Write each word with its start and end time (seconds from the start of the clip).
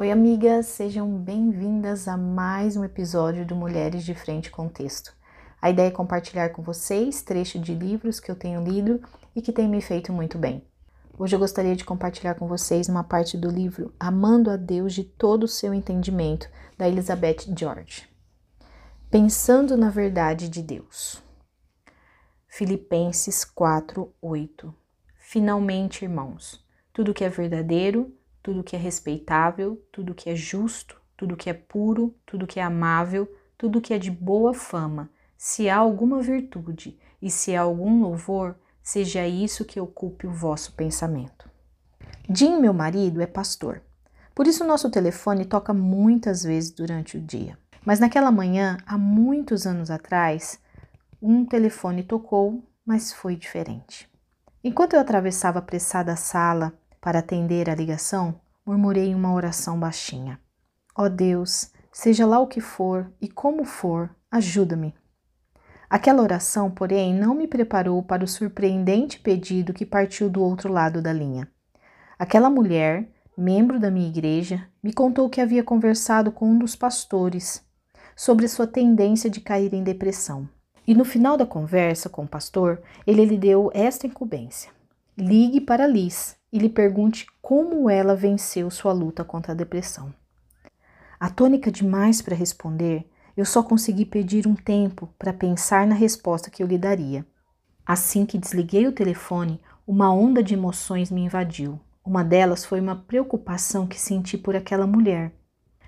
Oi, 0.00 0.12
amigas, 0.12 0.66
sejam 0.66 1.10
bem-vindas 1.18 2.06
a 2.06 2.16
mais 2.16 2.76
um 2.76 2.84
episódio 2.84 3.44
do 3.44 3.56
Mulheres 3.56 4.04
de 4.04 4.14
Frente 4.14 4.48
com 4.48 4.68
Texto. 4.68 5.12
A 5.60 5.70
ideia 5.70 5.88
é 5.88 5.90
compartilhar 5.90 6.50
com 6.50 6.62
vocês 6.62 7.20
trechos 7.20 7.60
de 7.60 7.74
livros 7.74 8.20
que 8.20 8.30
eu 8.30 8.36
tenho 8.36 8.62
lido 8.62 9.02
e 9.34 9.42
que 9.42 9.52
têm 9.52 9.68
me 9.68 9.82
feito 9.82 10.12
muito 10.12 10.38
bem. 10.38 10.64
Hoje 11.18 11.34
eu 11.34 11.40
gostaria 11.40 11.74
de 11.74 11.84
compartilhar 11.84 12.36
com 12.36 12.46
vocês 12.46 12.88
uma 12.88 13.02
parte 13.02 13.36
do 13.36 13.50
livro 13.50 13.92
Amando 13.98 14.52
a 14.52 14.56
Deus 14.56 14.94
de 14.94 15.02
todo 15.02 15.42
o 15.42 15.48
seu 15.48 15.74
entendimento, 15.74 16.48
da 16.78 16.88
Elizabeth 16.88 17.52
George. 17.58 18.08
Pensando 19.10 19.76
na 19.76 19.90
verdade 19.90 20.48
de 20.48 20.62
Deus. 20.62 21.20
Filipenses 22.46 23.44
4, 23.44 24.14
8. 24.22 24.72
Finalmente, 25.16 26.04
irmãos, 26.04 26.64
tudo 26.92 27.12
que 27.12 27.24
é 27.24 27.28
verdadeiro, 27.28 28.16
tudo 28.48 28.64
que 28.64 28.74
é 28.74 28.78
respeitável, 28.78 29.78
tudo 29.92 30.14
que 30.14 30.30
é 30.30 30.34
justo, 30.34 30.98
tudo 31.14 31.36
que 31.36 31.50
é 31.50 31.52
puro, 31.52 32.16
tudo 32.24 32.46
que 32.46 32.58
é 32.58 32.62
amável, 32.62 33.30
tudo 33.58 33.78
que 33.78 33.92
é 33.92 33.98
de 33.98 34.10
boa 34.10 34.54
fama, 34.54 35.10
se 35.36 35.68
há 35.68 35.76
alguma 35.76 36.22
virtude 36.22 36.98
e 37.20 37.30
se 37.30 37.54
há 37.54 37.60
algum 37.60 38.00
louvor, 38.00 38.56
seja 38.82 39.26
isso 39.26 39.66
que 39.66 39.78
ocupe 39.78 40.26
o 40.26 40.32
vosso 40.32 40.72
pensamento. 40.72 41.46
Jim, 42.34 42.58
meu 42.58 42.72
marido, 42.72 43.20
é 43.20 43.26
pastor. 43.26 43.82
Por 44.34 44.46
isso 44.46 44.64
nosso 44.64 44.90
telefone 44.90 45.44
toca 45.44 45.74
muitas 45.74 46.42
vezes 46.42 46.70
durante 46.70 47.18
o 47.18 47.20
dia. 47.20 47.58
Mas 47.84 48.00
naquela 48.00 48.32
manhã, 48.32 48.78
há 48.86 48.96
muitos 48.96 49.66
anos 49.66 49.90
atrás, 49.90 50.58
um 51.20 51.44
telefone 51.44 52.02
tocou, 52.02 52.62
mas 52.82 53.12
foi 53.12 53.36
diferente. 53.36 54.10
Enquanto 54.64 54.94
eu 54.94 55.00
atravessava 55.00 55.58
apressada 55.58 56.12
a 56.12 56.16
sala 56.16 56.72
para 57.00 57.20
atender 57.20 57.68
a 57.70 57.74
ligação, 57.74 58.40
murmurei 58.64 59.14
uma 59.14 59.32
oração 59.32 59.78
baixinha. 59.78 60.38
Ó 60.96 61.04
oh 61.04 61.08
Deus, 61.08 61.72
seja 61.92 62.26
lá 62.26 62.38
o 62.38 62.46
que 62.46 62.60
for 62.60 63.10
e 63.20 63.28
como 63.28 63.64
for, 63.64 64.14
ajuda-me. 64.30 64.94
Aquela 65.88 66.22
oração, 66.22 66.70
porém, 66.70 67.14
não 67.14 67.34
me 67.34 67.46
preparou 67.46 68.02
para 68.02 68.22
o 68.22 68.28
surpreendente 68.28 69.18
pedido 69.18 69.72
que 69.72 69.86
partiu 69.86 70.28
do 70.28 70.42
outro 70.42 70.70
lado 70.70 71.00
da 71.00 71.12
linha. 71.12 71.48
Aquela 72.18 72.50
mulher, 72.50 73.08
membro 73.36 73.78
da 73.78 73.90
minha 73.90 74.08
igreja, 74.08 74.68
me 74.82 74.92
contou 74.92 75.30
que 75.30 75.40
havia 75.40 75.62
conversado 75.62 76.30
com 76.30 76.50
um 76.50 76.58
dos 76.58 76.76
pastores 76.76 77.64
sobre 78.14 78.48
sua 78.48 78.66
tendência 78.66 79.30
de 79.30 79.40
cair 79.40 79.72
em 79.72 79.82
depressão. 79.82 80.48
E 80.86 80.94
no 80.94 81.04
final 81.04 81.36
da 81.36 81.46
conversa 81.46 82.08
com 82.08 82.24
o 82.24 82.28
pastor, 82.28 82.82
ele 83.06 83.24
lhe 83.24 83.38
deu 83.38 83.70
esta 83.72 84.06
incumbência: 84.06 84.70
ligue 85.16 85.60
para 85.60 85.86
Liz 85.86 86.37
e 86.52 86.58
lhe 86.58 86.68
pergunte 86.68 87.26
como 87.42 87.88
ela 87.88 88.14
venceu 88.14 88.70
sua 88.70 88.92
luta 88.92 89.24
contra 89.24 89.52
a 89.52 89.54
depressão. 89.54 90.12
Atônica 91.20 91.70
demais 91.70 92.22
para 92.22 92.36
responder, 92.36 93.08
eu 93.36 93.44
só 93.44 93.62
consegui 93.62 94.04
pedir 94.04 94.46
um 94.46 94.54
tempo 94.54 95.08
para 95.18 95.32
pensar 95.32 95.86
na 95.86 95.94
resposta 95.94 96.50
que 96.50 96.62
eu 96.62 96.66
lhe 96.66 96.78
daria. 96.78 97.26
Assim 97.86 98.26
que 98.26 98.38
desliguei 98.38 98.86
o 98.86 98.92
telefone, 98.92 99.60
uma 99.86 100.12
onda 100.12 100.42
de 100.42 100.54
emoções 100.54 101.10
me 101.10 101.22
invadiu. 101.22 101.80
Uma 102.04 102.24
delas 102.24 102.64
foi 102.64 102.80
uma 102.80 102.96
preocupação 102.96 103.86
que 103.86 104.00
senti 104.00 104.36
por 104.36 104.56
aquela 104.56 104.86
mulher. 104.86 105.32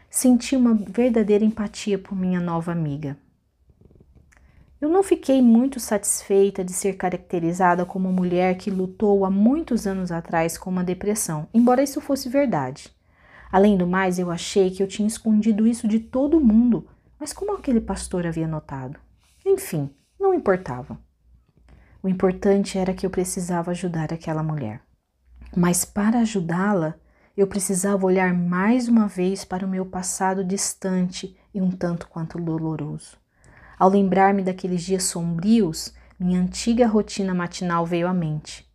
Senti 0.08 0.56
uma 0.56 0.74
verdadeira 0.74 1.44
empatia 1.44 1.98
por 1.98 2.16
minha 2.16 2.40
nova 2.40 2.72
amiga. 2.72 3.16
Eu 4.80 4.88
não 4.88 5.02
fiquei 5.02 5.42
muito 5.42 5.78
satisfeita 5.78 6.64
de 6.64 6.72
ser 6.72 6.94
caracterizada 6.94 7.84
como 7.84 8.10
mulher 8.10 8.56
que 8.56 8.70
lutou 8.70 9.26
há 9.26 9.30
muitos 9.30 9.86
anos 9.86 10.10
atrás 10.10 10.56
com 10.56 10.70
uma 10.70 10.82
depressão, 10.82 11.46
embora 11.52 11.82
isso 11.82 12.00
fosse 12.00 12.30
verdade. 12.30 12.90
Além 13.52 13.76
do 13.76 13.86
mais, 13.86 14.18
eu 14.18 14.30
achei 14.30 14.70
que 14.70 14.82
eu 14.82 14.88
tinha 14.88 15.06
escondido 15.06 15.66
isso 15.66 15.86
de 15.86 15.98
todo 16.00 16.40
mundo, 16.40 16.88
mas 17.18 17.30
como 17.30 17.54
aquele 17.54 17.80
pastor 17.80 18.26
havia 18.26 18.48
notado? 18.48 18.98
Enfim, 19.44 19.90
não 20.18 20.32
importava. 20.32 20.98
O 22.02 22.08
importante 22.08 22.78
era 22.78 22.94
que 22.94 23.04
eu 23.04 23.10
precisava 23.10 23.72
ajudar 23.72 24.14
aquela 24.14 24.42
mulher. 24.42 24.80
Mas 25.54 25.84
para 25.84 26.20
ajudá-la, 26.20 26.94
eu 27.36 27.46
precisava 27.46 28.06
olhar 28.06 28.32
mais 28.32 28.88
uma 28.88 29.06
vez 29.06 29.44
para 29.44 29.66
o 29.66 29.68
meu 29.68 29.84
passado 29.84 30.42
distante 30.42 31.36
e 31.52 31.60
um 31.60 31.70
tanto 31.70 32.08
quanto 32.08 32.40
doloroso. 32.40 33.18
Ao 33.80 33.88
lembrar-me 33.88 34.42
daqueles 34.42 34.82
dias 34.82 35.04
sombrios, 35.04 35.94
minha 36.18 36.38
antiga 36.38 36.86
rotina 36.86 37.32
matinal 37.32 37.86
veio 37.86 38.06
à 38.06 38.12
mente. 38.12 38.70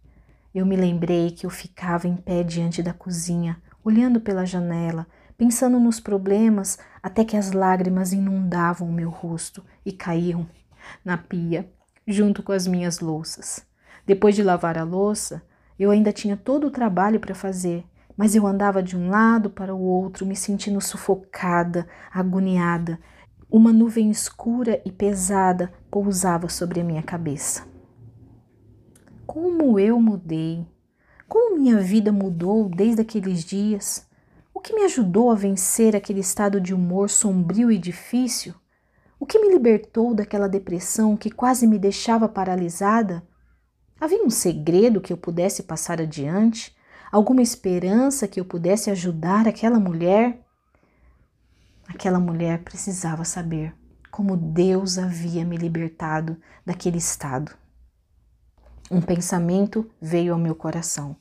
Eu 0.52 0.66
me 0.66 0.76
lembrei 0.76 1.30
que 1.30 1.46
eu 1.46 1.50
ficava 1.52 2.08
em 2.08 2.16
pé 2.16 2.42
diante 2.42 2.82
da 2.82 2.92
cozinha, 2.92 3.62
olhando 3.84 4.20
pela 4.20 4.48
janela, 4.48 5.06
pensando 5.38 5.80
nos 5.80 6.00
problemas, 6.00 6.80
até 7.04 7.24
que 7.24 7.38
as 7.38 7.52
lágrimas 7.52 8.14
inundavam 8.14 8.90
o 8.90 8.92
meu 8.92 9.12
rosto 9.12 9.64
e 9.86 9.92
caíam 9.92 10.50
na 11.04 11.20
pia, 11.20 11.72
junto 12.08 12.42
com 12.42 12.52
as 12.52 12.66
minhas 12.66 13.00
louças. 13.00 13.64
Depois 14.08 14.34
de 14.34 14.42
lavar 14.42 14.76
a 14.76 14.84
louça, 14.84 15.44
eu 15.78 15.92
ainda 15.92 16.12
tinha 16.12 16.36
todo 16.36 16.66
o 16.66 16.72
trabalho 16.72 17.20
para 17.20 17.36
fazer, 17.36 17.86
mas 18.18 18.34
eu 18.34 18.48
andava 18.48 18.82
de 18.82 18.98
um 18.98 19.08
lado 19.08 19.52
para 19.52 19.76
o 19.76 19.80
outro, 19.80 20.26
me 20.26 20.36
sentindo 20.36 20.82
sufocada, 20.82 21.88
agoniada, 22.12 22.98
uma 23.56 23.72
nuvem 23.72 24.12
escura 24.12 24.82
e 24.84 24.92
pesada 24.92 25.72
pousava 25.90 26.50
sobre 26.50 26.82
a 26.82 26.84
minha 26.84 27.02
cabeça. 27.02 27.66
Como 29.26 29.80
eu 29.80 29.98
mudei! 30.02 30.68
Como 31.26 31.58
minha 31.58 31.80
vida 31.80 32.12
mudou 32.12 32.68
desde 32.68 33.02
aqueles 33.02 33.46
dias! 33.46 34.06
O 34.54 34.60
que 34.60 34.74
me 34.74 34.82
ajudou 34.82 35.32
a 35.32 35.36
vencer 35.36 35.96
aquele 35.96 36.20
estado 36.20 36.60
de 36.60 36.74
humor 36.74 37.10
sombrio 37.10 37.72
e 37.72 37.78
difícil? 37.78 38.54
O 39.18 39.26
que 39.26 39.40
me 39.40 39.48
libertou 39.48 40.14
daquela 40.14 40.50
depressão 40.50 41.16
que 41.16 41.32
quase 41.32 41.66
me 41.66 41.80
deixava 41.80 42.28
paralisada? 42.28 43.26
Havia 43.98 44.22
um 44.22 44.30
segredo 44.30 45.00
que 45.00 45.14
eu 45.14 45.18
pudesse 45.18 45.64
passar 45.64 46.02
adiante? 46.02 46.76
Alguma 47.10 47.42
esperança 47.42 48.28
que 48.28 48.38
eu 48.38 48.44
pudesse 48.44 48.92
ajudar 48.92 49.48
aquela 49.48 49.80
mulher? 49.80 50.45
Aquela 51.96 52.20
mulher 52.20 52.60
precisava 52.60 53.24
saber 53.24 53.74
como 54.12 54.36
Deus 54.36 54.98
havia 54.98 55.46
me 55.46 55.56
libertado 55.56 56.36
daquele 56.66 56.98
estado. 56.98 57.54
Um 58.92 59.00
pensamento 59.00 59.90
veio 60.02 60.34
ao 60.34 60.40
meu 60.40 60.54
coração. 60.54 61.16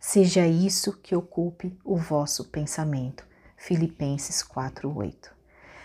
Seja 0.00 0.44
isso 0.44 0.98
que 1.00 1.14
ocupe 1.14 1.78
o 1.84 1.96
vosso 1.96 2.46
pensamento. 2.46 3.24
Filipenses 3.56 4.42
4:8. 4.42 5.30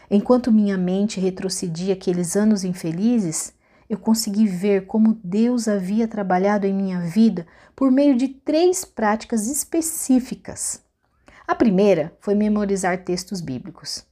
Enquanto 0.09 0.51
minha 0.51 0.75
mente 0.75 1.19
retrocedia 1.19 1.93
aqueles 1.93 2.35
anos 2.35 2.63
infelizes, 2.63 3.53
eu 3.87 3.99
consegui 3.99 4.47
ver 4.47 4.87
como 4.87 5.19
Deus 5.23 5.67
havia 5.67 6.07
trabalhado 6.07 6.65
em 6.65 6.73
minha 6.73 6.99
vida 6.99 7.45
por 7.75 7.91
meio 7.91 8.17
de 8.17 8.27
três 8.27 8.83
práticas 8.83 9.45
específicas. 9.45 10.81
A 11.47 11.53
primeira 11.53 12.17
foi 12.19 12.33
memorizar 12.33 13.05
textos 13.05 13.39
bíblicos. 13.39 14.09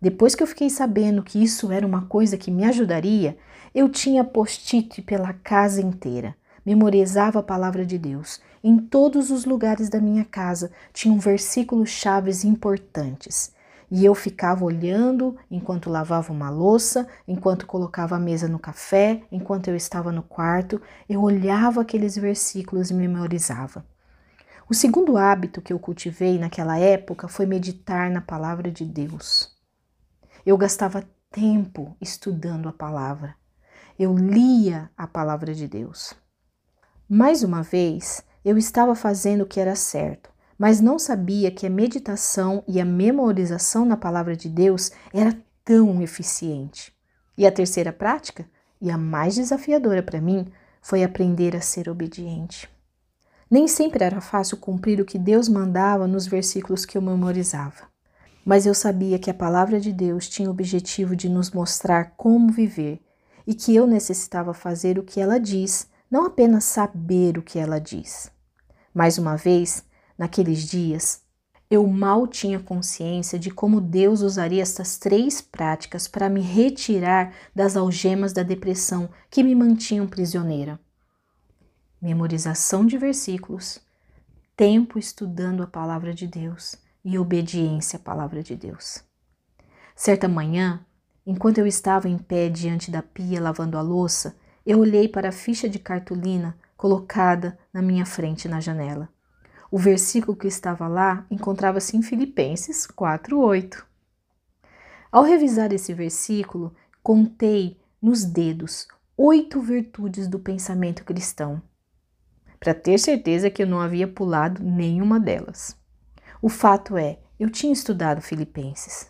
Depois 0.00 0.34
que 0.34 0.42
eu 0.42 0.46
fiquei 0.46 0.68
sabendo 0.68 1.22
que 1.22 1.42
isso 1.42 1.72
era 1.72 1.86
uma 1.86 2.02
coisa 2.02 2.36
que 2.36 2.50
me 2.50 2.64
ajudaria, 2.64 3.36
eu 3.74 3.88
tinha 3.88 4.24
post-it 4.24 5.02
pela 5.02 5.32
casa 5.32 5.80
inteira. 5.80 6.34
Memorizava 6.64 7.38
a 7.38 7.42
palavra 7.42 7.86
de 7.86 7.96
Deus. 7.96 8.40
Em 8.62 8.76
todos 8.78 9.30
os 9.30 9.44
lugares 9.44 9.88
da 9.88 10.00
minha 10.00 10.24
casa 10.24 10.70
tinham 10.92 11.18
versículos 11.18 11.88
chaves 11.88 12.44
importantes. 12.44 13.54
E 13.90 14.04
eu 14.04 14.14
ficava 14.14 14.64
olhando 14.64 15.36
enquanto 15.50 15.88
lavava 15.88 16.32
uma 16.32 16.50
louça, 16.50 17.06
enquanto 17.26 17.66
colocava 17.66 18.16
a 18.16 18.18
mesa 18.20 18.48
no 18.48 18.58
café, 18.58 19.22
enquanto 19.30 19.68
eu 19.68 19.76
estava 19.76 20.10
no 20.10 20.22
quarto, 20.22 20.82
eu 21.08 21.22
olhava 21.22 21.80
aqueles 21.80 22.16
versículos 22.16 22.90
e 22.90 22.94
memorizava. 22.94 23.84
O 24.68 24.74
segundo 24.74 25.16
hábito 25.16 25.62
que 25.62 25.72
eu 25.72 25.78
cultivei 25.78 26.38
naquela 26.38 26.76
época 26.76 27.28
foi 27.28 27.46
meditar 27.46 28.10
na 28.10 28.20
palavra 28.20 28.70
de 28.70 28.84
Deus. 28.84 29.55
Eu 30.46 30.56
gastava 30.56 31.04
tempo 31.32 31.96
estudando 32.00 32.68
a 32.68 32.72
palavra. 32.72 33.34
Eu 33.98 34.16
lia 34.16 34.88
a 34.96 35.04
palavra 35.04 35.52
de 35.52 35.66
Deus. 35.66 36.14
Mais 37.08 37.42
uma 37.42 37.64
vez, 37.64 38.22
eu 38.44 38.56
estava 38.56 38.94
fazendo 38.94 39.40
o 39.40 39.46
que 39.46 39.58
era 39.58 39.74
certo, 39.74 40.30
mas 40.56 40.80
não 40.80 41.00
sabia 41.00 41.50
que 41.50 41.66
a 41.66 41.70
meditação 41.70 42.62
e 42.68 42.80
a 42.80 42.84
memorização 42.84 43.84
na 43.84 43.96
palavra 43.96 44.36
de 44.36 44.48
Deus 44.48 44.92
era 45.12 45.36
tão 45.64 46.00
eficiente. 46.00 46.96
E 47.36 47.44
a 47.44 47.50
terceira 47.50 47.92
prática, 47.92 48.48
e 48.80 48.88
a 48.88 48.96
mais 48.96 49.34
desafiadora 49.34 50.00
para 50.00 50.20
mim, 50.20 50.46
foi 50.80 51.02
aprender 51.02 51.56
a 51.56 51.60
ser 51.60 51.88
obediente. 51.88 52.70
Nem 53.50 53.66
sempre 53.66 54.04
era 54.04 54.20
fácil 54.20 54.58
cumprir 54.58 55.00
o 55.00 55.04
que 55.04 55.18
Deus 55.18 55.48
mandava 55.48 56.06
nos 56.06 56.24
versículos 56.24 56.86
que 56.86 56.96
eu 56.96 57.02
memorizava 57.02 57.95
mas 58.46 58.64
eu 58.64 58.72
sabia 58.72 59.18
que 59.18 59.28
a 59.28 59.34
palavra 59.34 59.80
de 59.80 59.92
Deus 59.92 60.28
tinha 60.28 60.48
o 60.48 60.52
objetivo 60.52 61.16
de 61.16 61.28
nos 61.28 61.50
mostrar 61.50 62.12
como 62.16 62.52
viver 62.52 63.00
e 63.44 63.52
que 63.52 63.74
eu 63.74 63.88
necessitava 63.88 64.54
fazer 64.54 65.00
o 65.00 65.02
que 65.02 65.20
ela 65.20 65.40
diz, 65.40 65.88
não 66.08 66.24
apenas 66.24 66.62
saber 66.62 67.38
o 67.38 67.42
que 67.42 67.58
ela 67.58 67.80
diz. 67.80 68.30
Mais 68.94 69.18
uma 69.18 69.34
vez, 69.36 69.84
naqueles 70.16 70.60
dias, 70.60 71.26
Eu 71.68 71.84
mal 71.88 72.28
tinha 72.28 72.60
consciência 72.60 73.36
de 73.36 73.50
como 73.50 73.80
Deus 73.80 74.20
usaria 74.20 74.62
estas 74.62 74.98
três 74.98 75.40
práticas 75.40 76.06
para 76.06 76.28
me 76.28 76.40
retirar 76.40 77.34
das 77.52 77.76
algemas 77.76 78.32
da 78.32 78.44
depressão 78.44 79.10
que 79.28 79.42
me 79.42 79.52
mantinham 79.52 80.06
prisioneira. 80.06 80.78
Memorização 82.00 82.86
de 82.86 82.96
versículos, 82.96 83.80
tempo 84.56 84.96
estudando 84.96 85.60
a 85.60 85.66
palavra 85.66 86.14
de 86.14 86.28
Deus 86.28 86.85
e 87.06 87.16
obediência 87.20 87.98
à 87.98 88.00
palavra 88.00 88.42
de 88.42 88.56
Deus. 88.56 89.04
Certa 89.94 90.26
manhã, 90.26 90.84
enquanto 91.24 91.58
eu 91.58 91.66
estava 91.66 92.08
em 92.08 92.18
pé 92.18 92.48
diante 92.48 92.90
da 92.90 93.00
pia 93.00 93.40
lavando 93.40 93.78
a 93.78 93.80
louça, 93.80 94.36
eu 94.66 94.80
olhei 94.80 95.06
para 95.06 95.28
a 95.28 95.32
ficha 95.32 95.68
de 95.68 95.78
cartolina 95.78 96.58
colocada 96.76 97.56
na 97.72 97.80
minha 97.80 98.04
frente 98.04 98.48
na 98.48 98.58
janela. 98.58 99.08
O 99.70 99.78
versículo 99.78 100.36
que 100.36 100.48
estava 100.48 100.88
lá 100.88 101.24
encontrava-se 101.30 101.96
em 101.96 102.02
Filipenses 102.02 102.88
4:8. 102.88 103.86
Ao 105.12 105.22
revisar 105.22 105.72
esse 105.72 105.94
versículo, 105.94 106.74
contei 107.04 107.80
nos 108.02 108.24
dedos 108.24 108.88
oito 109.16 109.60
virtudes 109.60 110.26
do 110.26 110.40
pensamento 110.40 111.04
cristão, 111.04 111.62
para 112.58 112.74
ter 112.74 112.98
certeza 112.98 113.48
que 113.48 113.62
eu 113.62 113.66
não 113.66 113.80
havia 113.80 114.08
pulado 114.08 114.60
nenhuma 114.60 115.20
delas. 115.20 115.76
O 116.46 116.48
fato 116.48 116.96
é, 116.96 117.18
eu 117.40 117.50
tinha 117.50 117.72
estudado 117.72 118.22
Filipenses 118.22 119.08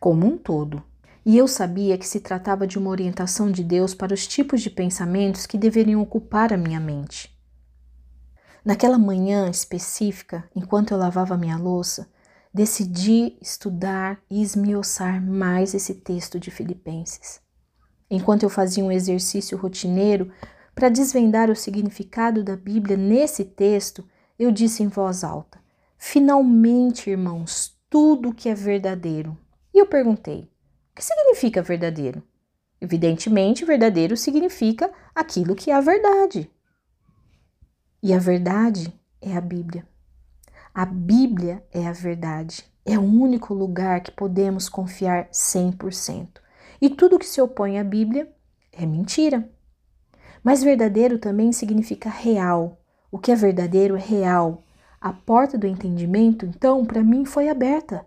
como 0.00 0.26
um 0.26 0.38
todo, 0.38 0.82
e 1.22 1.36
eu 1.36 1.46
sabia 1.46 1.98
que 1.98 2.08
se 2.08 2.18
tratava 2.18 2.66
de 2.66 2.78
uma 2.78 2.88
orientação 2.88 3.52
de 3.52 3.62
Deus 3.62 3.92
para 3.92 4.14
os 4.14 4.26
tipos 4.26 4.62
de 4.62 4.70
pensamentos 4.70 5.44
que 5.44 5.58
deveriam 5.58 6.00
ocupar 6.00 6.50
a 6.50 6.56
minha 6.56 6.80
mente. 6.80 7.38
Naquela 8.64 8.96
manhã 8.96 9.50
específica, 9.50 10.48
enquanto 10.56 10.92
eu 10.92 10.96
lavava 10.96 11.36
minha 11.36 11.58
louça, 11.58 12.08
decidi 12.54 13.36
estudar 13.38 14.18
e 14.30 14.40
esmiuçar 14.40 15.22
mais 15.22 15.74
esse 15.74 15.92
texto 15.92 16.40
de 16.40 16.50
Filipenses. 16.50 17.38
Enquanto 18.10 18.44
eu 18.44 18.48
fazia 18.48 18.82
um 18.82 18.90
exercício 18.90 19.58
rotineiro 19.58 20.32
para 20.74 20.88
desvendar 20.88 21.50
o 21.50 21.54
significado 21.54 22.42
da 22.42 22.56
Bíblia 22.56 22.96
nesse 22.96 23.44
texto, 23.44 24.08
eu 24.38 24.50
disse 24.50 24.82
em 24.82 24.88
voz 24.88 25.22
alta: 25.22 25.67
Finalmente, 25.98 27.10
irmãos, 27.10 27.76
tudo 27.90 28.32
que 28.32 28.48
é 28.48 28.54
verdadeiro. 28.54 29.36
E 29.74 29.78
eu 29.78 29.86
perguntei: 29.86 30.50
o 30.92 30.94
que 30.94 31.04
significa 31.04 31.60
verdadeiro? 31.60 32.22
Evidentemente, 32.80 33.64
verdadeiro 33.64 34.16
significa 34.16 34.90
aquilo 35.12 35.56
que 35.56 35.72
é 35.72 35.74
a 35.74 35.80
verdade. 35.80 36.48
E 38.00 38.14
a 38.14 38.18
verdade 38.18 38.94
é 39.20 39.36
a 39.36 39.40
Bíblia. 39.40 39.84
A 40.72 40.86
Bíblia 40.86 41.66
é 41.72 41.86
a 41.88 41.92
verdade. 41.92 42.64
É 42.86 42.96
o 42.96 43.02
único 43.02 43.52
lugar 43.52 44.00
que 44.00 44.12
podemos 44.12 44.68
confiar 44.68 45.28
100%. 45.30 46.40
E 46.80 46.88
tudo 46.88 47.18
que 47.18 47.26
se 47.26 47.40
opõe 47.42 47.78
à 47.78 47.84
Bíblia 47.84 48.32
é 48.72 48.86
mentira. 48.86 49.50
Mas 50.44 50.62
verdadeiro 50.62 51.18
também 51.18 51.52
significa 51.52 52.08
real. 52.08 52.80
O 53.10 53.18
que 53.18 53.32
é 53.32 53.34
verdadeiro 53.34 53.96
é 53.96 54.00
real. 54.00 54.62
A 55.00 55.12
porta 55.12 55.56
do 55.56 55.66
entendimento, 55.66 56.44
então, 56.44 56.84
para 56.84 57.02
mim 57.02 57.24
foi 57.24 57.48
aberta. 57.48 58.06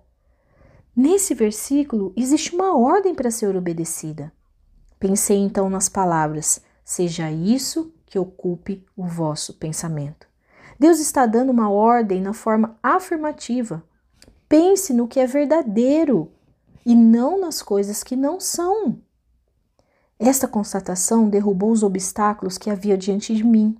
Nesse 0.95 1.33
versículo 1.33 2.13
existe 2.17 2.53
uma 2.53 2.77
ordem 2.77 3.15
para 3.15 3.31
ser 3.31 3.55
obedecida. 3.55 4.31
Pensei 4.99 5.37
então 5.37 5.69
nas 5.69 5.87
palavras: 5.87 6.61
seja 6.83 7.31
isso 7.31 7.93
que 8.05 8.19
ocupe 8.19 8.85
o 8.95 9.05
vosso 9.05 9.53
pensamento. 9.53 10.27
Deus 10.77 10.99
está 10.99 11.25
dando 11.25 11.51
uma 11.51 11.69
ordem 11.69 12.21
na 12.21 12.33
forma 12.33 12.77
afirmativa. 12.83 13.83
Pense 14.49 14.93
no 14.93 15.07
que 15.07 15.19
é 15.19 15.25
verdadeiro 15.25 16.31
e 16.85 16.93
não 16.93 17.39
nas 17.39 17.61
coisas 17.61 18.03
que 18.03 18.15
não 18.15 18.39
são. 18.39 18.99
Esta 20.19 20.47
constatação 20.47 21.29
derrubou 21.29 21.71
os 21.71 21.83
obstáculos 21.83 22.57
que 22.57 22.69
havia 22.69 22.97
diante 22.97 23.33
de 23.33 23.43
mim. 23.43 23.77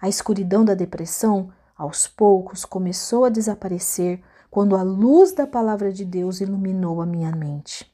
A 0.00 0.08
escuridão 0.08 0.64
da 0.64 0.74
depressão, 0.74 1.50
aos 1.84 2.06
poucos, 2.06 2.64
começou 2.64 3.24
a 3.24 3.28
desaparecer 3.28 4.20
quando 4.50 4.76
a 4.76 4.82
luz 4.82 5.32
da 5.32 5.46
palavra 5.46 5.92
de 5.92 6.04
Deus 6.04 6.40
iluminou 6.40 7.00
a 7.00 7.06
minha 7.06 7.30
mente. 7.30 7.92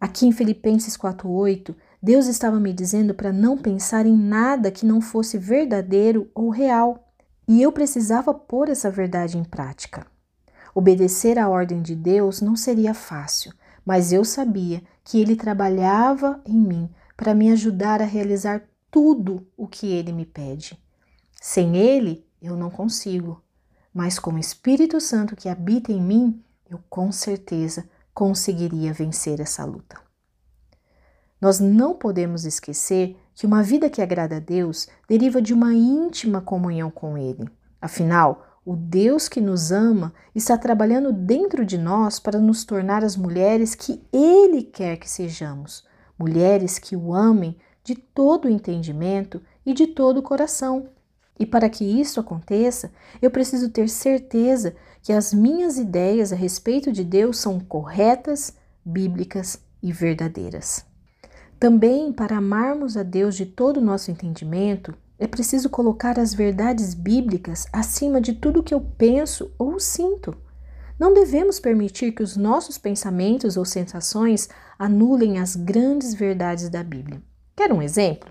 Aqui 0.00 0.26
em 0.26 0.32
Filipenses 0.32 0.96
4:8, 0.96 1.76
Deus 2.02 2.26
estava 2.26 2.58
me 2.58 2.72
dizendo 2.72 3.14
para 3.14 3.32
não 3.32 3.58
pensar 3.58 4.06
em 4.06 4.16
nada 4.16 4.70
que 4.70 4.86
não 4.86 5.00
fosse 5.00 5.36
verdadeiro 5.36 6.30
ou 6.34 6.48
real, 6.48 7.12
e 7.46 7.60
eu 7.60 7.70
precisava 7.70 8.32
pôr 8.32 8.68
essa 8.68 8.90
verdade 8.90 9.36
em 9.36 9.44
prática. 9.44 10.06
Obedecer 10.74 11.38
à 11.38 11.48
ordem 11.48 11.82
de 11.82 11.94
Deus 11.94 12.40
não 12.40 12.56
seria 12.56 12.94
fácil, 12.94 13.52
mas 13.84 14.12
eu 14.12 14.24
sabia 14.24 14.82
que 15.04 15.20
ele 15.20 15.36
trabalhava 15.36 16.40
em 16.46 16.58
mim 16.58 16.90
para 17.16 17.34
me 17.34 17.50
ajudar 17.50 18.00
a 18.00 18.06
realizar 18.06 18.62
tudo 18.90 19.46
o 19.56 19.66
que 19.66 19.86
ele 19.92 20.12
me 20.12 20.24
pede. 20.24 20.78
Sem 21.40 21.76
ele, 21.76 22.26
eu 22.40 22.56
não 22.56 22.70
consigo, 22.70 23.42
mas 23.92 24.18
com 24.18 24.32
o 24.32 24.38
Espírito 24.38 25.00
Santo 25.00 25.36
que 25.36 25.48
habita 25.48 25.92
em 25.92 26.00
mim, 26.00 26.42
eu 26.68 26.80
com 26.88 27.10
certeza 27.10 27.88
conseguiria 28.14 28.92
vencer 28.92 29.40
essa 29.40 29.64
luta. 29.64 30.00
Nós 31.40 31.58
não 31.58 31.94
podemos 31.94 32.44
esquecer 32.44 33.16
que 33.34 33.46
uma 33.46 33.62
vida 33.62 33.88
que 33.88 34.02
agrada 34.02 34.36
a 34.36 34.40
Deus 34.40 34.86
deriva 35.08 35.40
de 35.40 35.54
uma 35.54 35.72
íntima 35.72 36.40
comunhão 36.40 36.90
com 36.90 37.16
Ele. 37.16 37.48
Afinal, 37.80 38.60
o 38.64 38.76
Deus 38.76 39.26
que 39.26 39.40
nos 39.40 39.72
ama 39.72 40.12
está 40.34 40.58
trabalhando 40.58 41.12
dentro 41.12 41.64
de 41.64 41.78
nós 41.78 42.20
para 42.20 42.38
nos 42.38 42.62
tornar 42.62 43.02
as 43.02 43.16
mulheres 43.16 43.74
que 43.74 44.02
Ele 44.12 44.62
quer 44.62 44.98
que 44.98 45.08
sejamos, 45.08 45.82
mulheres 46.18 46.78
que 46.78 46.94
o 46.94 47.14
amem 47.14 47.56
de 47.82 47.94
todo 47.94 48.44
o 48.44 48.50
entendimento 48.50 49.40
e 49.64 49.72
de 49.72 49.86
todo 49.86 50.18
o 50.18 50.22
coração. 50.22 50.90
E 51.40 51.46
para 51.46 51.70
que 51.70 51.86
isso 51.86 52.20
aconteça, 52.20 52.92
eu 53.22 53.30
preciso 53.30 53.70
ter 53.70 53.88
certeza 53.88 54.76
que 55.02 55.10
as 55.10 55.32
minhas 55.32 55.78
ideias 55.78 56.34
a 56.34 56.36
respeito 56.36 56.92
de 56.92 57.02
Deus 57.02 57.38
são 57.38 57.58
corretas, 57.58 58.54
bíblicas 58.84 59.58
e 59.82 59.90
verdadeiras. 59.90 60.84
Também, 61.58 62.12
para 62.12 62.36
amarmos 62.36 62.94
a 62.94 63.02
Deus 63.02 63.34
de 63.34 63.46
todo 63.46 63.78
o 63.78 63.82
nosso 63.82 64.10
entendimento, 64.10 64.94
é 65.18 65.26
preciso 65.26 65.70
colocar 65.70 66.18
as 66.18 66.34
verdades 66.34 66.92
bíblicas 66.92 67.66
acima 67.72 68.20
de 68.20 68.34
tudo 68.34 68.62
que 68.62 68.74
eu 68.74 68.80
penso 68.98 69.50
ou 69.58 69.80
sinto. 69.80 70.36
Não 70.98 71.14
devemos 71.14 71.58
permitir 71.58 72.12
que 72.12 72.22
os 72.22 72.36
nossos 72.36 72.76
pensamentos 72.76 73.56
ou 73.56 73.64
sensações 73.64 74.50
anulem 74.78 75.38
as 75.38 75.56
grandes 75.56 76.12
verdades 76.12 76.68
da 76.68 76.84
Bíblia. 76.84 77.22
Quer 77.56 77.72
um 77.72 77.80
exemplo? 77.80 78.30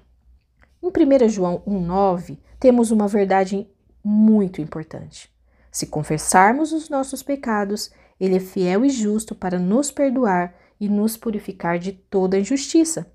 Em 0.81 0.88
1 0.88 1.29
João 1.29 1.63
1,9 1.67 2.38
temos 2.60 2.92
uma 2.92 3.08
verdade 3.08 3.68
muito 4.04 4.62
importante. 4.62 5.34
Se 5.72 5.88
confessarmos 5.88 6.74
os 6.74 6.89
nossos 6.89 7.24
pecados, 7.24 7.92
Ele 8.20 8.36
é 8.36 8.39
fiel 8.39 8.84
e 8.84 8.89
justo 8.89 9.36
para 9.36 9.60
nos 9.60 9.92
perdoar 9.92 10.56
e 10.80 10.89
nos 10.89 11.16
purificar 11.16 11.78
de 11.78 11.92
toda 11.92 12.39
injustiça. 12.39 13.12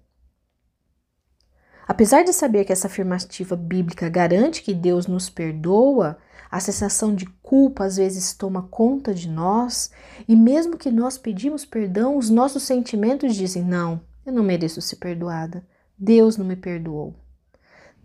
Apesar 1.86 2.22
de 2.22 2.32
saber 2.32 2.64
que 2.64 2.72
essa 2.72 2.86
afirmativa 2.86 3.54
bíblica 3.56 4.08
garante 4.08 4.62
que 4.62 4.72
Deus 4.72 5.06
nos 5.06 5.28
perdoa, 5.28 6.16
a 6.50 6.58
sensação 6.58 7.14
de 7.14 7.26
culpa 7.42 7.84
às 7.84 7.96
vezes 7.96 8.32
toma 8.32 8.62
conta 8.62 9.12
de 9.12 9.28
nós, 9.28 9.90
e 10.26 10.34
mesmo 10.34 10.78
que 10.78 10.90
nós 10.90 11.18
pedimos 11.18 11.66
perdão, 11.66 12.16
os 12.16 12.30
nossos 12.30 12.62
sentimentos 12.62 13.34
dizem: 13.34 13.62
não, 13.62 14.00
eu 14.24 14.32
não 14.32 14.42
mereço 14.42 14.80
ser 14.80 14.96
perdoada, 14.96 15.66
Deus 15.98 16.36
não 16.38 16.46
me 16.46 16.56
perdoou. 16.56 17.14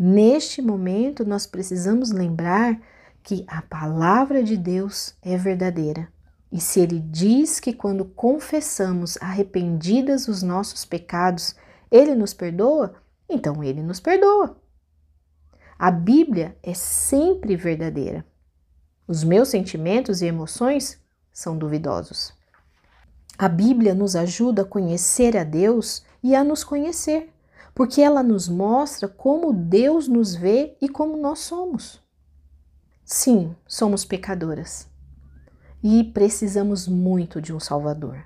Neste 0.02 0.62
momento, 0.62 1.26
nós 1.26 1.46
precisamos 1.46 2.10
lembrar 2.10 2.80
que 3.22 3.44
a 3.46 3.62
palavra 3.62 4.42
de 4.42 4.56
Deus 4.56 5.14
é 5.22 5.36
verdadeira. 5.36 6.08
E 6.50 6.62
se 6.62 6.80
ele 6.80 7.02
diz 7.02 7.60
que 7.60 7.74
quando 7.74 8.06
confessamos 8.06 9.18
arrependidas 9.22 10.30
os 10.30 10.42
nossos 10.42 10.86
pecados, 10.86 11.54
ele 11.92 12.16
nos 12.16 12.34
perdoa, 12.34 12.96
então 13.28 13.62
ele 13.62 13.84
nos 13.84 14.00
perdoa. 14.00 14.58
A 15.78 15.92
Bíblia 15.92 16.58
é 16.64 16.74
sempre 16.74 17.58
verdadeira. 17.58 18.26
Os 19.06 19.24
meus 19.24 19.50
sentimentos 19.50 20.22
e 20.22 20.26
emoções 20.28 20.98
são 21.32 21.58
duvidosos. 21.58 22.34
A 23.38 23.50
Bíblia 23.50 23.94
nos 23.94 24.16
ajuda 24.16 24.62
a 24.62 24.66
conhecer 24.66 25.36
a 25.36 25.44
Deus 25.44 26.06
e 26.24 26.36
a 26.36 26.44
nos 26.44 26.64
conhecer, 26.64 27.34
porque 27.74 28.02
ela 28.02 28.22
nos 28.22 28.48
mostra 28.50 29.08
como 29.08 29.54
Deus 29.54 30.08
nos 30.08 30.36
vê 30.36 30.76
e 30.82 30.90
como 30.90 31.18
nós 31.18 31.40
somos. 31.40 32.02
Sim, 33.06 33.56
somos 33.68 34.06
pecadoras 34.06 34.88
e 35.84 36.04
precisamos 36.04 36.88
muito 36.88 37.42
de 37.42 37.54
um 37.54 37.60
Salvador. 37.60 38.26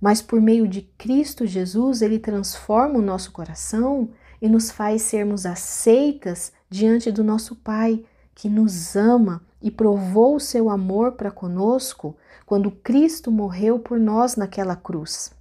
Mas 0.00 0.20
por 0.20 0.40
meio 0.40 0.66
de 0.66 0.82
Cristo 0.98 1.46
Jesus, 1.46 2.02
ele 2.02 2.18
transforma 2.18 2.98
o 2.98 3.02
nosso 3.02 3.32
coração 3.32 4.10
e 4.40 4.48
nos 4.48 4.70
faz 4.70 5.02
sermos 5.02 5.46
aceitas 5.46 6.52
diante 6.68 7.10
do 7.12 7.22
nosso 7.22 7.54
Pai, 7.56 8.04
que 8.34 8.48
nos 8.48 8.96
ama 8.96 9.42
e 9.60 9.70
provou 9.70 10.36
o 10.36 10.40
seu 10.40 10.68
amor 10.68 11.12
para 11.12 11.30
conosco 11.30 12.16
quando 12.44 12.70
Cristo 12.70 13.30
morreu 13.30 13.78
por 13.78 13.98
nós 13.98 14.36
naquela 14.36 14.74
cruz. 14.74 15.32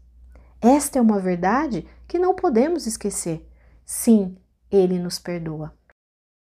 Esta 0.62 1.00
é 1.00 1.02
uma 1.02 1.20
verdade 1.20 1.88
que 2.12 2.20
não 2.20 2.36
podemos 2.36 2.86
esquecer. 2.86 3.48
Sim, 3.86 4.36
Ele 4.70 5.00
nos 5.00 5.18
perdoa. 5.18 5.74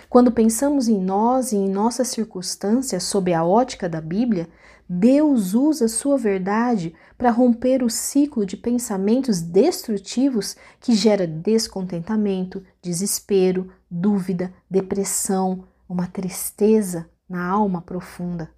Quando 0.10 0.30
pensamos 0.30 0.90
em 0.90 1.00
nós 1.00 1.54
e 1.54 1.56
em 1.56 1.70
nossas 1.70 2.10
circunstâncias 2.10 3.04
sob 3.04 3.34
a 3.34 3.46
ótica 3.46 3.88
da 3.88 4.02
Bíblia, 4.02 4.50
Deus 4.90 5.54
usa 5.54 5.88
sua 5.88 6.18
verdade 6.18 6.94
para 7.18 7.32
romper 7.32 7.82
o 7.84 7.90
ciclo 7.90 8.46
de 8.46 8.58
pensamentos 8.58 9.40
destrutivos 9.40 10.58
que 10.78 10.94
gera 10.94 11.26
descontentamento, 11.26 12.62
desespero, 12.82 13.72
dúvida, 13.90 14.54
depressão, 14.70 15.64
uma 15.88 16.06
tristeza 16.06 17.10
na 17.30 17.48
alma 17.48 17.82
profunda. 17.82 18.52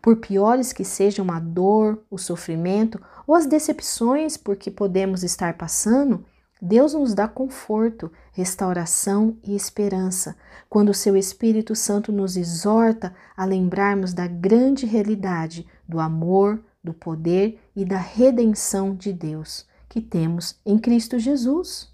Por 0.00 0.18
piores 0.18 0.72
que 0.72 0.84
sejam 0.84 1.32
a 1.32 1.40
dor, 1.40 2.04
o 2.08 2.16
sofrimento 2.16 3.02
ou 3.26 3.34
as 3.34 3.44
decepções 3.44 4.36
por 4.36 4.54
que 4.54 4.70
podemos 4.70 5.24
estar 5.24 5.58
passando, 5.58 6.24
Deus 6.66 6.94
nos 6.94 7.12
dá 7.12 7.28
conforto, 7.28 8.10
restauração 8.32 9.36
e 9.44 9.54
esperança, 9.54 10.34
quando 10.66 10.88
o 10.88 10.94
seu 10.94 11.14
Espírito 11.14 11.76
Santo 11.76 12.10
nos 12.10 12.38
exorta 12.38 13.14
a 13.36 13.44
lembrarmos 13.44 14.14
da 14.14 14.26
grande 14.26 14.86
realidade 14.86 15.68
do 15.86 16.00
amor, 16.00 16.64
do 16.82 16.94
poder 16.94 17.60
e 17.76 17.84
da 17.84 17.98
redenção 17.98 18.94
de 18.94 19.12
Deus 19.12 19.66
que 19.90 20.00
temos 20.00 20.58
em 20.64 20.78
Cristo 20.78 21.18
Jesus. 21.18 21.92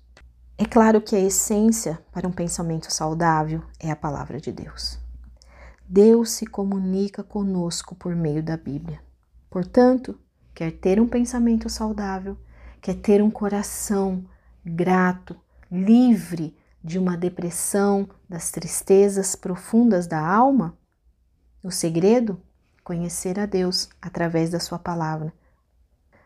É 0.57 0.65
claro 0.65 1.01
que 1.01 1.17
a 1.17 1.21
essência 1.21 2.01
para 2.13 2.29
um 2.29 2.33
pensamento 2.33 2.93
saudável 2.93 3.65
é 3.81 3.91
a 3.91 3.97
palavra 3.97 4.41
de 4.41 4.53
Deus. 4.53 5.01
Deus 5.85 6.31
se 6.31 6.47
comunica 6.47 7.25
conosco 7.25 7.97
por 7.97 8.15
meio 8.15 8.41
da 8.41 8.57
Bíblia. 8.57 9.01
Portanto, 9.51 10.17
quer 10.55 10.71
ter 10.71 11.01
um 11.01 11.09
pensamento 11.09 11.69
saudável, 11.69 12.39
quer 12.81 12.95
ter 12.95 13.21
um 13.21 13.33
coração 13.33 14.25
grato, 14.65 15.37
livre 15.71 16.57
de 16.83 16.99
uma 16.99 17.17
depressão, 17.17 18.09
das 18.29 18.51
tristezas 18.51 19.35
profundas 19.35 20.07
da 20.07 20.21
alma? 20.21 20.77
O 21.63 21.71
segredo? 21.71 22.41
Conhecer 22.83 23.39
a 23.39 23.47
Deus 23.47 23.89
através 24.01 24.51
da 24.51 24.59
Sua 24.59 24.79
palavra. 24.79 25.33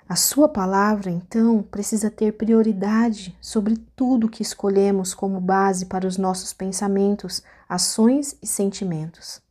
A 0.09 0.17
Sua 0.17 0.49
palavra, 0.49 1.11
então, 1.11 1.62
precisa 1.62 2.11
ter 2.11 2.33
prioridade 2.33 3.37
sobre 3.41 3.76
tudo 3.97 4.29
que 4.29 4.43
escolhemos 4.43 5.14
como 5.14 5.41
base 5.41 5.87
para 5.87 6.07
os 6.07 6.19
nossos 6.19 6.53
pensamentos, 6.53 7.43
ações 7.69 8.37
e 8.43 8.47
sentimentos. 8.47 9.43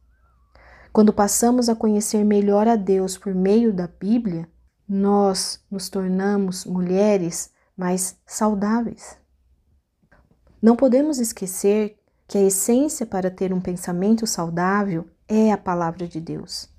Quando 0.91 1.11
passamos 1.11 1.69
a 1.69 1.75
conhecer 1.75 2.23
melhor 2.23 2.67
a 2.67 2.75
Deus 2.75 3.17
por 3.17 3.33
meio 3.33 3.73
da 3.73 3.87
Bíblia, 3.87 4.47
nós 4.87 5.59
nos 5.71 5.89
tornamos 5.89 6.65
mulheres 6.65 7.52
mais 7.77 8.17
saudáveis. 8.25 9.17
Não 10.61 10.75
podemos 10.75 11.19
esquecer 11.19 11.97
que 12.27 12.37
a 12.37 12.41
essência 12.41 13.05
para 13.05 13.29
ter 13.29 13.51
um 13.53 13.59
pensamento 13.59 14.25
saudável 14.25 15.05
é 15.27 15.51
a 15.51 15.57
palavra 15.57 16.07
de 16.07 16.21
Deus. 16.21 16.69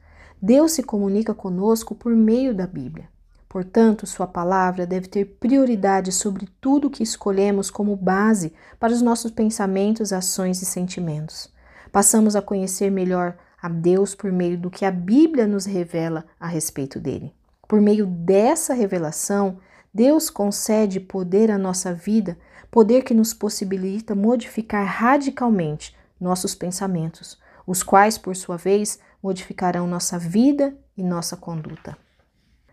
Deus 0.41 0.73
se 0.73 0.83
comunica 0.83 1.35
conosco 1.35 1.95
por 1.95 2.15
meio 2.15 2.55
da 2.55 2.67
Bíblia. 2.67 3.09
Portanto, 3.49 4.07
Sua 4.07 4.27
palavra 4.27 4.87
deve 4.87 5.07
ter 5.07 5.37
prioridade 5.39 6.11
sobre 6.11 6.49
tudo 6.61 6.91
que 6.91 7.03
escolhemos 7.03 7.71
como 7.71 7.95
base 7.95 8.53
para 8.81 8.93
os 8.93 9.01
nossos 9.01 9.31
pensamentos, 9.31 10.13
ações 10.13 10.61
e 10.61 10.65
sentimentos. 10.65 11.53
Passamos 11.93 12.35
a 12.35 12.43
conhecer 12.43 12.91
melhor 12.91 13.37
a 13.63 13.69
Deus 13.69 14.15
por 14.15 14.33
meio 14.33 14.59
do 14.59 14.71
que 14.71 14.85
a 14.85 14.91
Bíblia 14.91 15.47
nos 15.47 15.65
revela 15.65 16.25
a 16.39 16.49
respeito 16.49 16.99
dele. 16.99 17.33
Por 17.69 17.81
meio 17.81 18.07
dessa 18.07 18.75
revelação, 18.75 19.59
Deus 19.95 20.29
concede 20.29 20.99
poder 20.99 21.53
à 21.53 21.57
nossa 21.57 21.95
vida, 21.95 22.37
poder 22.69 23.05
que 23.05 23.15
nos 23.15 23.33
possibilita 23.33 24.13
modificar 24.13 24.85
radicalmente 24.85 25.97
nossos 26.21 26.53
pensamentos, 26.53 27.39
os 27.65 27.83
quais, 27.83 28.19
por 28.19 28.35
sua 28.35 28.57
vez, 28.57 28.99
modificarão 29.23 29.87
nossa 29.87 30.19
vida 30.19 30.77
e 30.97 31.03
nossa 31.05 31.37
conduta. 31.37 31.97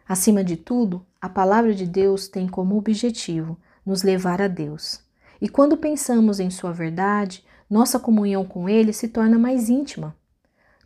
Acima 0.07 0.43
de 0.43 0.57
tudo, 0.57 1.05
a 1.21 1.29
palavra 1.29 1.75
de 1.75 1.85
Deus 1.85 2.27
tem 2.27 2.47
como 2.47 2.75
objetivo 2.75 3.57
nos 3.85 4.01
levar 4.01 4.41
a 4.41 4.47
Deus. 4.47 4.99
E 5.39 5.47
quando 5.47 5.77
pensamos 5.77 6.39
em 6.39 6.49
Sua 6.49 6.73
verdade, 6.73 7.45
nossa 7.69 7.99
comunhão 7.99 8.43
com 8.43 8.67
Ele 8.67 8.91
se 8.91 9.07
torna 9.07 9.37
mais 9.37 9.69
íntima. 9.69 10.15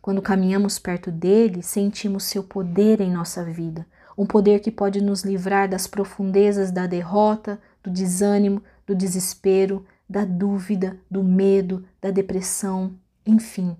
Quando 0.00 0.22
caminhamos 0.22 0.78
perto 0.78 1.10
dele, 1.10 1.62
sentimos 1.62 2.24
seu 2.24 2.44
poder 2.44 3.00
em 3.00 3.10
nossa 3.10 3.42
vida, 3.42 3.86
um 4.16 4.24
poder 4.24 4.60
que 4.60 4.70
pode 4.70 5.02
nos 5.02 5.22
livrar 5.22 5.68
das 5.68 5.86
profundezas 5.86 6.70
da 6.70 6.86
derrota, 6.86 7.60
do 7.82 7.90
desânimo, 7.90 8.62
do 8.86 8.94
desespero, 8.94 9.84
da 10.08 10.24
dúvida, 10.24 10.98
do 11.10 11.22
medo, 11.22 11.84
da 12.00 12.10
depressão, 12.10 12.94
enfim. 13.26 13.76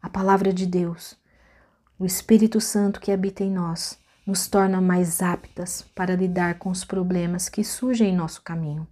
A 0.00 0.08
palavra 0.08 0.52
de 0.52 0.64
Deus, 0.64 1.16
o 1.98 2.06
Espírito 2.06 2.60
Santo 2.60 3.00
que 3.00 3.12
habita 3.12 3.44
em 3.44 3.50
nós, 3.50 3.98
nos 4.26 4.46
torna 4.46 4.80
mais 4.80 5.22
aptas 5.22 5.84
para 5.94 6.14
lidar 6.14 6.58
com 6.58 6.70
os 6.70 6.84
problemas 6.84 7.48
que 7.48 7.64
surgem 7.64 8.12
em 8.12 8.16
nosso 8.16 8.42
caminho. 8.42 8.86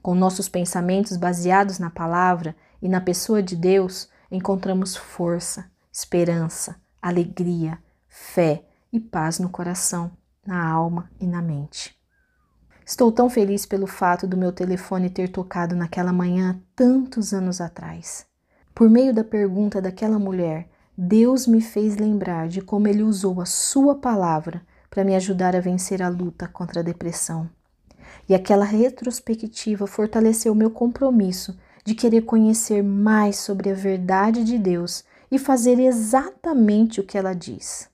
Com 0.00 0.14
nossos 0.14 0.48
pensamentos 0.48 1.16
baseados 1.16 1.78
na 1.78 1.90
palavra 1.90 2.54
e 2.80 2.88
na 2.88 3.00
pessoa 3.00 3.42
de 3.42 3.56
Deus, 3.56 4.08
encontramos 4.30 4.96
força, 4.96 5.70
esperança, 5.92 6.76
alegria, 7.00 7.78
fé 8.08 8.64
e 8.92 9.00
paz 9.00 9.38
no 9.38 9.48
coração, 9.48 10.10
na 10.46 10.68
alma 10.68 11.10
e 11.18 11.26
na 11.26 11.40
mente. 11.40 11.96
Estou 12.84 13.10
tão 13.10 13.30
feliz 13.30 13.64
pelo 13.64 13.86
fato 13.86 14.26
do 14.26 14.36
meu 14.36 14.52
telefone 14.52 15.08
ter 15.08 15.28
tocado 15.28 15.74
naquela 15.74 16.12
manhã 16.12 16.60
tantos 16.74 17.32
anos 17.32 17.60
atrás. 17.60 18.26
Por 18.74 18.90
meio 18.90 19.14
da 19.14 19.22
pergunta 19.22 19.80
daquela 19.80 20.18
mulher, 20.18 20.68
Deus 20.96 21.46
me 21.46 21.60
fez 21.60 21.96
lembrar 21.96 22.48
de 22.48 22.60
como 22.60 22.88
Ele 22.88 23.02
usou 23.02 23.40
a 23.40 23.46
Sua 23.46 23.94
palavra 23.94 24.62
para 24.90 25.04
me 25.04 25.14
ajudar 25.14 25.56
a 25.56 25.60
vencer 25.60 26.02
a 26.02 26.08
luta 26.08 26.46
contra 26.46 26.80
a 26.80 26.82
depressão. 26.82 27.48
E 28.28 28.34
aquela 28.34 28.64
retrospectiva 28.64 29.86
fortaleceu 29.86 30.54
meu 30.54 30.70
compromisso 30.70 31.56
de 31.84 31.94
querer 31.94 32.22
conhecer 32.22 32.82
mais 32.82 33.36
sobre 33.36 33.70
a 33.70 33.74
verdade 33.74 34.44
de 34.44 34.58
Deus 34.58 35.04
e 35.30 35.38
fazer 35.38 35.80
exatamente 35.80 37.00
o 37.00 37.04
que 37.04 37.16
ela 37.16 37.32
diz. 37.32 37.91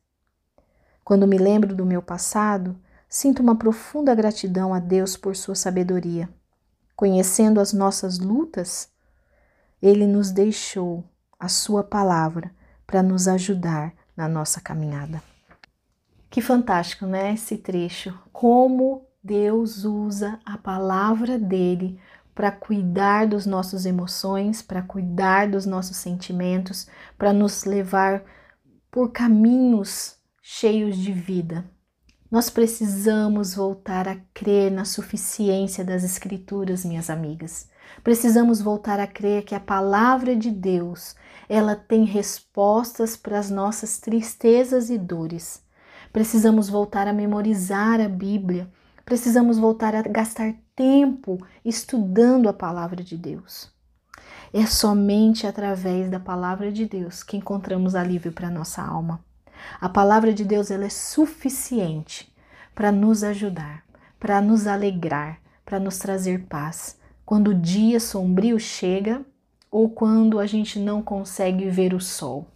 Quando 1.08 1.26
me 1.26 1.38
lembro 1.38 1.74
do 1.74 1.86
meu 1.86 2.02
passado, 2.02 2.76
sinto 3.08 3.42
uma 3.42 3.56
profunda 3.56 4.14
gratidão 4.14 4.74
a 4.74 4.78
Deus 4.78 5.16
por 5.16 5.34
sua 5.34 5.54
sabedoria. 5.54 6.28
Conhecendo 6.94 7.60
as 7.60 7.72
nossas 7.72 8.18
lutas, 8.18 8.90
ele 9.80 10.06
nos 10.06 10.30
deixou 10.30 11.02
a 11.40 11.48
sua 11.48 11.82
palavra 11.82 12.54
para 12.86 13.02
nos 13.02 13.26
ajudar 13.26 13.94
na 14.14 14.28
nossa 14.28 14.60
caminhada. 14.60 15.22
Que 16.28 16.42
fantástico, 16.42 17.06
né? 17.06 17.32
Esse 17.32 17.56
trecho. 17.56 18.12
Como 18.30 19.06
Deus 19.24 19.86
usa 19.86 20.38
a 20.44 20.58
palavra 20.58 21.38
dele 21.38 21.98
para 22.34 22.52
cuidar 22.52 23.26
dos 23.26 23.46
nossos 23.46 23.86
emoções, 23.86 24.60
para 24.60 24.82
cuidar 24.82 25.48
dos 25.48 25.64
nossos 25.64 25.96
sentimentos, 25.96 26.86
para 27.16 27.32
nos 27.32 27.64
levar 27.64 28.22
por 28.90 29.10
caminhos 29.10 30.17
cheios 30.50 30.96
de 30.96 31.12
vida. 31.12 31.62
Nós 32.30 32.48
precisamos 32.48 33.54
voltar 33.54 34.08
a 34.08 34.16
crer 34.32 34.72
na 34.72 34.86
suficiência 34.86 35.84
das 35.84 36.02
Escrituras, 36.02 36.86
minhas 36.86 37.10
amigas. 37.10 37.68
Precisamos 38.02 38.58
voltar 38.58 38.98
a 38.98 39.06
crer 39.06 39.44
que 39.44 39.54
a 39.54 39.60
palavra 39.60 40.34
de 40.34 40.50
Deus, 40.50 41.14
ela 41.50 41.76
tem 41.76 42.04
respostas 42.04 43.14
para 43.14 43.38
as 43.38 43.50
nossas 43.50 43.98
tristezas 43.98 44.88
e 44.88 44.96
dores. 44.96 45.62
Precisamos 46.14 46.70
voltar 46.70 47.06
a 47.06 47.12
memorizar 47.12 48.00
a 48.00 48.08
Bíblia. 48.08 48.72
Precisamos 49.04 49.58
voltar 49.58 49.94
a 49.94 50.00
gastar 50.00 50.54
tempo 50.74 51.36
estudando 51.62 52.48
a 52.48 52.54
palavra 52.54 53.04
de 53.04 53.18
Deus. 53.18 53.70
É 54.50 54.64
somente 54.64 55.46
através 55.46 56.10
da 56.10 56.18
palavra 56.18 56.72
de 56.72 56.86
Deus 56.86 57.22
que 57.22 57.36
encontramos 57.36 57.94
alívio 57.94 58.32
para 58.32 58.48
nossa 58.50 58.82
alma. 58.82 59.27
A 59.80 59.88
palavra 59.88 60.32
de 60.32 60.44
Deus 60.44 60.70
ela 60.70 60.84
é 60.84 60.90
suficiente 60.90 62.32
para 62.74 62.92
nos 62.92 63.24
ajudar, 63.24 63.84
para 64.20 64.40
nos 64.40 64.66
alegrar, 64.66 65.40
para 65.64 65.80
nos 65.80 65.98
trazer 65.98 66.44
paz. 66.46 66.96
Quando 67.26 67.48
o 67.48 67.54
dia 67.54 67.98
sombrio 67.98 68.58
chega 68.58 69.24
ou 69.70 69.90
quando 69.90 70.38
a 70.38 70.46
gente 70.46 70.78
não 70.78 71.02
consegue 71.02 71.68
ver 71.68 71.92
o 71.92 72.00
sol. 72.00 72.46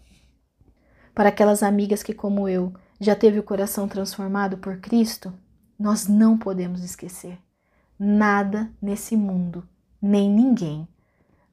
Para 1.14 1.28
aquelas 1.28 1.62
amigas 1.62 2.02
que, 2.02 2.14
como 2.14 2.49
eu, 2.49 2.73
já 3.00 3.16
teve 3.16 3.38
o 3.38 3.42
coração 3.42 3.88
transformado 3.88 4.56
por 4.59 4.78
Cristo, 4.78 5.35
nós 5.78 6.06
não 6.06 6.38
podemos 6.38 6.85
esquecer. 6.85 7.37
Nada 7.99 8.71
nesse 8.80 9.16
mundo, 9.16 9.68
nem 10.00 10.30
ninguém, 10.30 10.88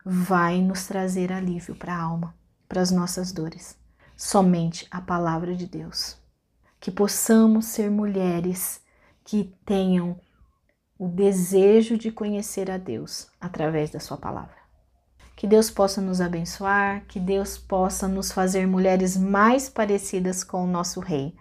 vai 0.06 0.62
nos 0.62 0.88
trazer 0.88 1.34
alívio 1.34 1.76
para 1.76 1.94
a 1.94 2.02
alma, 2.02 2.36
para 2.68 2.82
as 2.82 2.92
nossas 2.92 3.32
dores 3.32 3.79
somente 4.20 4.86
a 4.92 5.00
palavra 5.00 5.56
de 5.56 5.66
Deus. 5.66 6.18
que 6.82 6.92
possamos 6.92 7.66
ser 7.66 7.90
mulheres 7.92 8.82
que 9.26 9.54
tenham 9.66 10.18
o 10.98 11.08
desejo 11.10 11.98
de 11.98 12.10
conhecer 12.10 12.72
a 12.72 12.78
Deus 12.78 13.28
através 13.40 13.90
da 13.90 14.00
Sua 14.00 14.18
palavra. 14.18 14.56
Que 15.36 15.46
Deus 15.46 15.70
possa 15.70 16.02
nos 16.02 16.22
abençoar, 16.22 17.06
que 17.06 17.20
Deus 17.20 17.58
possa 17.58 18.08
nos 18.08 18.32
fazer 18.32 18.66
mulheres 18.66 19.18
mais 19.18 19.70
parecidas 19.70 20.44
com 20.44 20.64
o 20.64 20.68
nosso 20.68 21.02
Rei. 21.02 21.36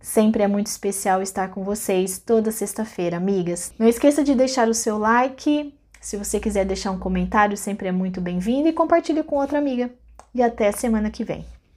Sempre 0.00 0.42
é 0.42 0.48
muito 0.48 0.66
especial 0.68 1.22
estar 1.22 1.50
com 1.50 1.62
vocês 1.62 2.18
toda 2.18 2.50
sexta-feira, 2.50 3.16
amigas. 3.16 3.72
Não 3.78 3.88
esqueça 3.88 4.24
de 4.24 4.34
deixar 4.34 4.68
o 4.68 4.74
seu 4.74 4.98
like. 4.98 5.72
Se 6.00 6.16
você 6.16 6.40
quiser 6.40 6.64
deixar 6.64 6.90
um 6.90 6.98
comentário, 6.98 7.56
sempre 7.56 7.88
é 7.88 7.92
muito 7.92 8.20
bem-vindo 8.20 8.68
e 8.68 8.72
compartilhe 8.72 9.22
com 9.22 9.36
outra 9.36 9.58
amiga. 9.58 9.88
E 10.34 10.42
até 10.42 10.72
semana 10.72 11.10
que 11.10 11.22
vem. 11.22 11.44